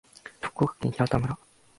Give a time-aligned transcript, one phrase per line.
[0.41, 1.37] 福島県平田村